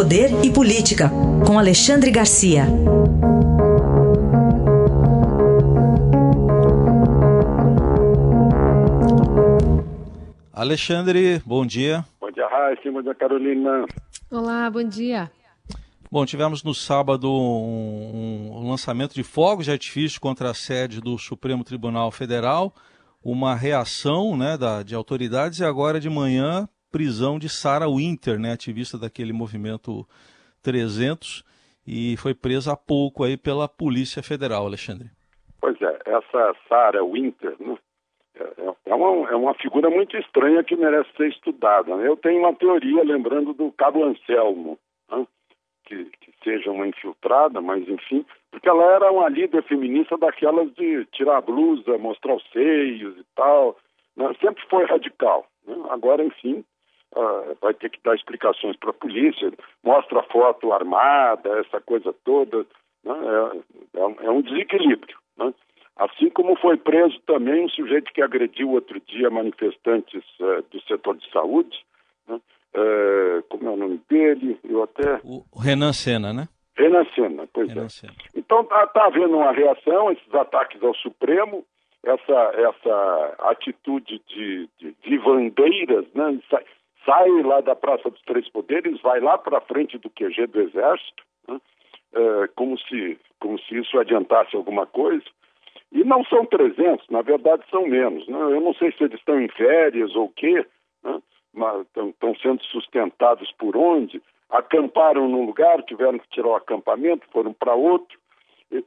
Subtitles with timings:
[0.00, 1.10] Poder e Política,
[1.46, 2.64] com Alexandre Garcia.
[10.54, 12.02] Alexandre, bom dia.
[12.18, 12.90] Bom dia, Raíssa.
[12.90, 13.84] Bom dia, Carolina.
[14.30, 15.30] Olá, bom dia.
[16.10, 21.18] Bom, tivemos no sábado um, um, lançamento de fogos de artifício contra a sede do
[21.18, 22.72] Supremo Tribunal Federal,
[23.22, 28.52] uma reação né, da, de autoridades e agora de manhã prisão de Sarah Winter, né,
[28.52, 30.06] ativista daquele movimento
[30.62, 31.44] 300
[31.86, 35.08] e foi presa há pouco aí pela Polícia Federal, Alexandre.
[35.60, 37.76] Pois é, essa Sarah Winter né,
[38.36, 41.94] é, é, uma, é uma figura muito estranha que merece ser estudada.
[41.96, 42.06] Né?
[42.06, 44.78] Eu tenho uma teoria lembrando do Cabo Anselmo,
[45.10, 45.26] né?
[45.84, 51.04] que, que, seja uma infiltrada, mas enfim, porque ela era uma líder feminista daquelas de
[51.06, 53.76] tirar a blusa, mostrar os seios e tal,
[54.16, 54.32] né?
[54.40, 55.46] sempre foi radical.
[55.66, 55.76] Né?
[55.90, 56.64] Agora, enfim,
[57.16, 62.14] uh, vai ter que dar explicações para a polícia, mostra a foto armada, essa coisa
[62.24, 62.66] toda,
[63.04, 63.14] né?
[63.94, 65.16] é, é, é, um desequilíbrio.
[65.36, 65.52] Né?
[65.96, 71.16] Assim como foi preso também um sujeito que agrediu outro dia manifestantes uh, do setor
[71.16, 71.76] de saúde,
[72.26, 72.40] né?
[72.72, 74.58] É, como é o nome dele?
[74.62, 75.20] Eu até.
[75.24, 76.48] O Renan Senna, né?
[76.76, 77.88] Renan Senna, pois Renan é.
[77.88, 78.14] Senna.
[78.34, 81.64] Então está tá havendo uma reação, esses ataques ao Supremo,
[82.04, 86.38] essa, essa atitude de, de, de bandeiras, né?
[87.04, 91.22] Sai, lá da Praça dos Três Poderes, vai lá para frente do QG do Exército,
[91.48, 91.60] né?
[92.12, 95.24] é, como, se, como se isso adiantasse alguma coisa.
[95.92, 98.26] E não são 300, na verdade são menos.
[98.28, 98.38] Né?
[98.38, 100.64] Eu não sei se eles estão em férias ou o quê,
[101.02, 101.20] né?
[102.08, 107.74] estão sendo sustentados por onde, acamparam num lugar, tiveram que tirar o acampamento, foram para
[107.74, 108.18] outro,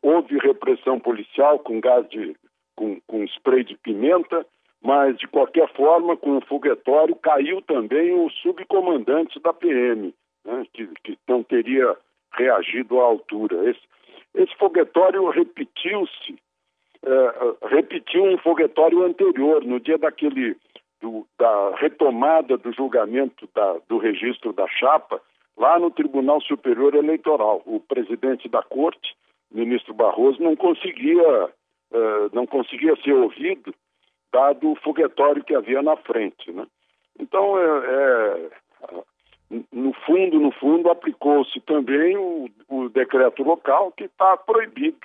[0.00, 2.36] houve repressão policial com gás de,
[2.76, 4.46] com, com spray de pimenta,
[4.82, 10.12] mas de qualquer forma, com o foguetório, caiu também o subcomandante da PM,
[10.44, 11.96] né, que, que não teria
[12.32, 13.70] reagido à altura.
[13.70, 13.80] Esse,
[14.34, 16.36] esse foguetório repetiu-se,
[17.04, 20.56] é, repetiu um foguetório anterior, no dia daquele
[21.00, 25.20] do, da retomada do julgamento da, do registro da chapa
[25.56, 27.62] lá no Tribunal Superior Eleitoral.
[27.66, 29.14] O presidente da corte,
[29.50, 33.74] ministro Barroso, não conseguia, uh, não conseguia ser ouvido,
[34.32, 36.50] dado o foguetório que havia na frente.
[36.50, 36.66] Né?
[37.18, 38.50] Então, é, é,
[39.70, 44.96] no fundo, no fundo, aplicou-se também o, o decreto local que está proibido,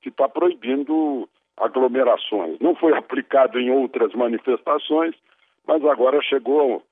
[0.00, 2.58] que está proibindo aglomerações.
[2.60, 5.14] Não foi aplicado em outras manifestações,
[5.66, 6.82] mas agora chegou,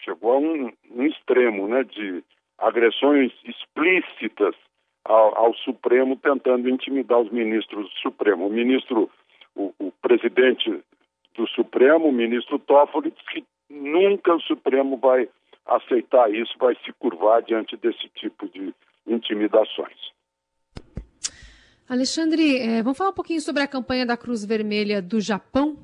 [0.00, 2.24] chegou a um, um extremo né, de
[2.58, 4.54] agressões explícitas
[5.04, 8.46] ao, ao, Supremo, tentando intimidar os ministros do Supremo.
[8.46, 9.10] O ministro,
[9.54, 10.82] o, o presidente
[11.34, 15.28] do Supremo, o ministro Toffoli, que nunca o Supremo vai
[15.66, 18.74] aceitar isso, vai se curvar diante desse tipo de
[19.06, 19.96] intimidações.
[21.88, 25.76] Alexandre, é, vamos falar um pouquinho sobre a campanha da Cruz Vermelha do Japão?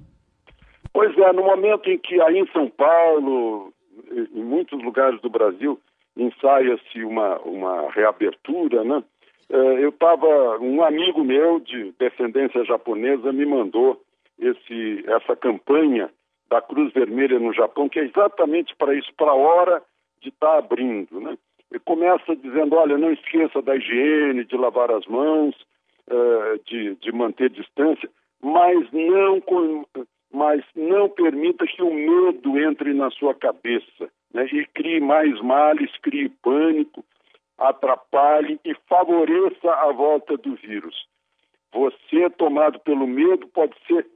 [0.93, 3.72] Pois é, no momento em que aí em São Paulo,
[4.10, 5.78] em muitos lugares do Brasil,
[6.16, 9.03] ensaia-se uma, uma reabertura, né?
[9.49, 14.00] É, eu estava, um amigo meu de descendência japonesa me mandou
[14.41, 16.11] esse, essa campanha
[16.49, 19.83] da Cruz Vermelha no Japão, que é exatamente para isso, para a hora
[20.21, 21.39] de estar tá abrindo, né?
[21.73, 25.55] E começa dizendo, olha, não esqueça da higiene, de lavar as mãos,
[26.09, 28.11] uh, de, de manter distância,
[28.43, 29.41] mas não
[30.33, 35.91] mas não permita que o medo entre na sua cabeça né, e crie mais males,
[36.03, 37.05] crie pânico,
[37.59, 40.95] atrapalhe e favoreça a volta do vírus.
[41.72, 44.07] Você tomado pelo medo pode ser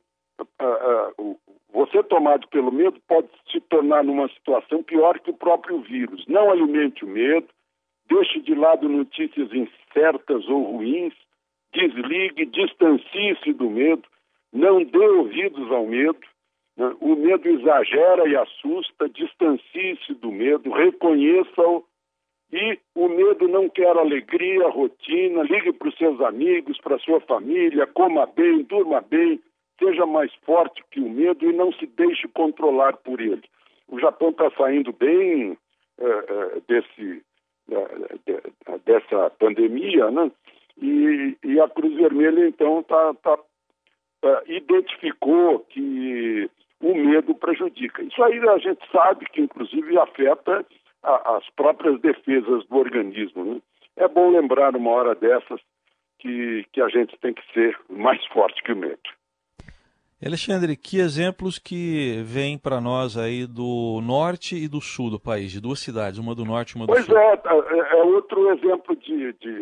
[1.72, 6.24] você tomado pelo medo pode se tornar numa situação pior que o próprio vírus.
[6.26, 7.48] Não alimente o medo,
[8.08, 11.14] deixe de lado notícias incertas ou ruins,
[11.72, 14.04] desligue, distancie-se do medo,
[14.52, 16.20] não dê ouvidos ao medo.
[16.76, 16.94] Né?
[17.00, 21.84] O medo exagera e assusta, distancie-se do medo, reconheça-o.
[22.52, 27.20] E o medo não quer alegria, rotina, ligue para os seus amigos, para a sua
[27.20, 29.40] família, coma bem, durma bem,
[29.78, 33.42] seja mais forte que o medo e não se deixe controlar por ele.
[33.88, 35.58] O Japão está saindo bem
[35.98, 37.22] é, é, desse,
[37.70, 40.30] é, dessa pandemia, né?
[40.76, 46.50] E, e, a Cruz Vermelha, então, está tá uh, identificou que
[46.80, 48.02] o medo prejudica.
[48.02, 50.66] Isso aí a gente sabe que, inclusive, afeta
[51.02, 53.44] a, as próprias defesas do organismo.
[53.44, 53.60] Né?
[53.96, 55.60] É bom lembrar, uma hora dessas,
[56.18, 58.98] que, que a gente tem que ser mais forte que o medo.
[60.26, 65.52] Alexandre, que exemplos que vêm para nós aí do norte e do sul do país,
[65.52, 67.14] de duas cidades, uma do norte e uma do pois sul?
[67.14, 69.60] Pois é, é, é outro exemplo de, de,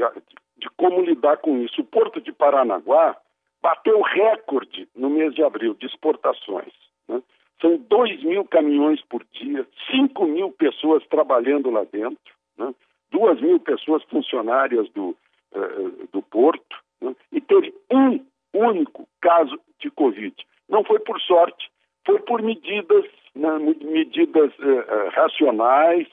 [0.58, 1.80] de como lidar com isso.
[1.80, 3.16] O Porto de Paranaguá
[3.60, 6.72] bateu recorde no mês de abril de exportações.
[7.08, 7.20] Né?
[7.60, 12.74] São 2 mil caminhões por dia, 5 mil pessoas trabalhando lá dentro, né?
[13.10, 15.16] 2 mil pessoas funcionárias do,
[15.54, 17.14] uh, do porto, né?
[17.30, 18.20] e teve um
[18.54, 20.34] único caso de Covid.
[20.72, 21.70] Não foi por sorte,
[22.06, 23.04] foi por medidas,
[23.34, 23.58] né?
[23.58, 26.08] medidas uh, racionais,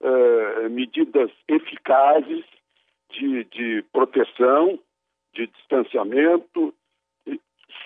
[0.00, 2.42] uh, medidas eficazes
[3.10, 4.78] de, de proteção,
[5.34, 6.72] de distanciamento,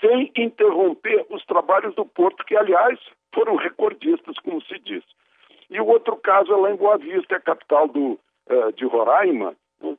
[0.01, 3.01] sem interromper os trabalhos do porto, que, aliás,
[3.35, 5.03] foram recordistas, como se diz.
[5.69, 8.13] E o outro caso é lá em Boa Vista, é a capital do,
[8.49, 9.97] uh, de Roraima, uh,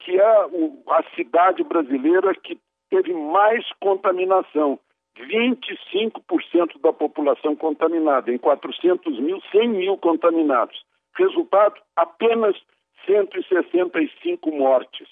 [0.00, 2.58] que é o, a cidade brasileira que
[2.90, 4.80] teve mais contaminação.
[5.18, 10.84] 25% da população contaminada, em 400 mil, 100 mil contaminados.
[11.14, 12.56] Resultado, apenas
[13.06, 15.08] 165 mortes.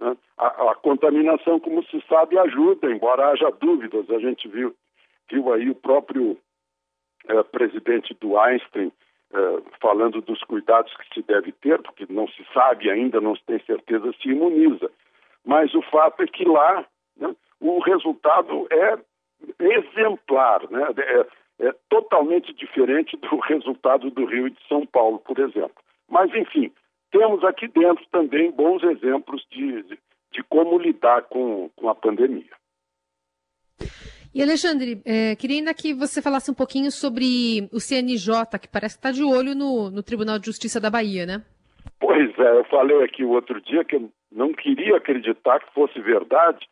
[0.00, 0.16] Né?
[0.36, 4.10] A, a, contaminação, como se sabe, ajuda, embora haja dúvidas.
[4.10, 4.74] A gente viu,
[5.30, 6.36] viu aí o próprio
[7.28, 8.92] eh, presidente do Einstein
[9.32, 13.44] eh, falando dos cuidados que se deve ter, porque não se sabe ainda, não se
[13.44, 14.90] tem certeza se imuniza.
[15.44, 16.84] Mas o fato é que lá
[17.16, 18.98] né, o resultado é
[19.58, 20.88] exemplar, né?
[20.98, 25.76] é, é totalmente diferente do resultado do Rio e de São Paulo, por exemplo.
[26.08, 26.70] Mas, enfim,
[27.10, 29.98] temos aqui dentro também bons exemplos de, de,
[30.32, 32.56] de como lidar com, com a pandemia.
[34.34, 38.96] E Alexandre, é, queria ainda que você falasse um pouquinho sobre o CNJ, que parece
[38.96, 41.42] que está de olho no, no, Tribunal de Justiça da Bahia, né?
[41.98, 45.98] Pois é, eu falei aqui o outro dia que eu não queria acreditar que fosse
[46.00, 46.68] verdade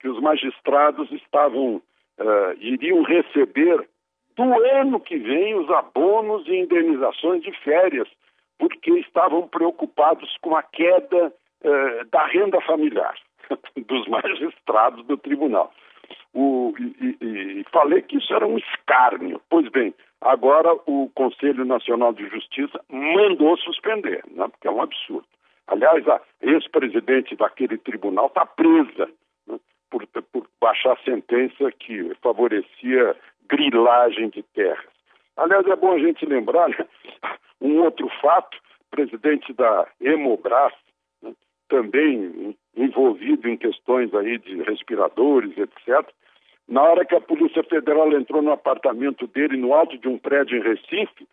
[0.00, 1.80] que os magistrados estavam,
[2.18, 3.88] uh, iriam receber
[4.36, 8.08] do ano que vem os abonos e indenizações de férias
[8.58, 11.32] porque estavam preocupados com a queda
[11.62, 13.14] eh, da renda familiar
[13.76, 15.72] dos magistrados do tribunal.
[16.32, 19.40] O, e, e, e, falei que isso era um escárnio.
[19.48, 25.26] Pois bem, agora o Conselho Nacional de Justiça mandou suspender, né, porque é um absurdo.
[25.66, 29.08] Aliás, a ex-presidente daquele tribunal está presa
[29.90, 33.16] por, por baixar sentença que favorecia
[33.48, 34.94] grilagem de terras.
[35.36, 36.86] Aliás, é bom a gente lembrar, né,
[37.60, 38.56] um outro fato,
[38.90, 40.72] presidente da Hemobras,
[41.22, 41.32] né,
[41.68, 46.08] também envolvido em questões aí de respiradores, etc.
[46.68, 50.58] Na hora que a Polícia Federal entrou no apartamento dele, no alto de um prédio
[50.58, 51.26] em Recife,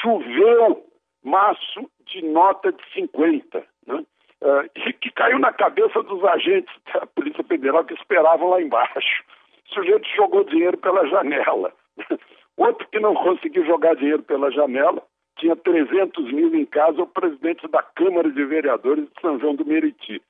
[0.00, 0.84] choveu
[1.22, 4.04] maço de nota de 50, né?
[4.42, 9.22] Uh, que caiu na cabeça dos agentes da Polícia Federal que esperavam lá embaixo.
[9.70, 11.72] O sujeito jogou dinheiro pela janela.
[12.56, 15.02] Outro que não conseguiu jogar dinheiro pela janela
[15.40, 19.64] tinha 300 mil em casa, o presidente da Câmara de Vereadores de São João do
[19.64, 20.22] Meriti,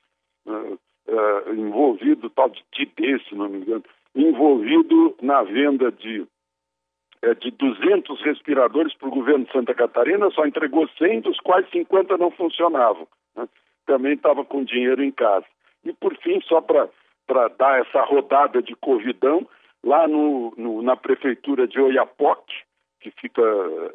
[0.46, 0.78] uh,
[1.08, 3.84] uh, envolvido, tal de Tidê, se não me engano,
[4.14, 10.46] envolvido na venda de, uh, de 200 respiradores para o governo de Santa Catarina, só
[10.46, 13.08] entregou 100, dos quais 50 não funcionavam.
[13.34, 13.48] Né?
[13.90, 15.44] Também estava com dinheiro em casa.
[15.84, 19.44] E, por fim, só para dar essa rodada de covidão,
[19.84, 22.54] lá no, no, na prefeitura de Oiapoque,
[23.00, 23.42] que fica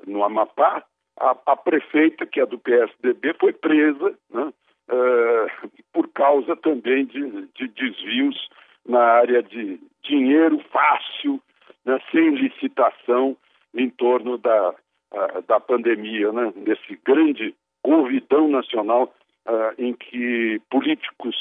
[0.06, 0.84] no Amapá,
[1.18, 4.52] a, a, prefeita, que é do PSDB, foi presa né,
[4.92, 8.50] uh, por causa também de, de, desvios
[8.86, 11.40] na área de dinheiro fácil,
[11.86, 13.38] né, sem licitação,
[13.74, 14.76] em torno da,
[15.48, 19.14] da pandemia, né, desse grande convidão nacional
[19.48, 21.36] uh, em que políticos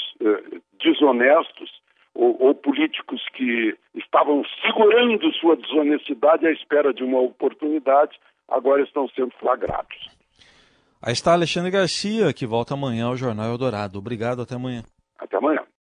[0.83, 1.71] desonestos
[2.15, 8.17] ou, ou, políticos que estavam segurando sua desonestidade à espera de uma oportunidade
[8.49, 10.09] agora estão sendo flagrados.
[11.03, 13.99] Aí está Alexandre Garcia, que volta amanhã ao Jornal Eldorado.
[13.99, 14.83] Obrigado, até amanhã.
[15.19, 15.64] Até amanhã.